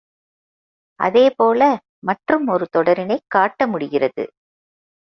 [0.99, 1.61] அதே போல
[2.03, 4.23] மற்றும் ஒரு தொடரினைக் காட்ட முடிகிறது.